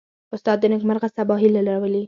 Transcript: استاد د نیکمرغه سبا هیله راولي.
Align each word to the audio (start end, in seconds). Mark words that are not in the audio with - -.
استاد 0.35 0.57
د 0.59 0.65
نیکمرغه 0.73 1.07
سبا 1.17 1.35
هیله 1.43 1.61
راولي. 1.69 1.99